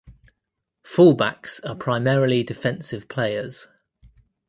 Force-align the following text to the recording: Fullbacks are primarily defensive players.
Fullbacks 0.83 1.59
are 1.63 1.75
primarily 1.75 2.43
defensive 2.43 3.07
players. 3.07 3.67